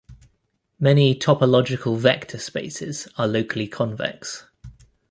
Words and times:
Many 0.79 1.13
topological 1.13 1.95
vector 1.95 2.39
spaces 2.39 3.07
are 3.19 3.27
locally 3.27 3.67
convex. 3.67 4.47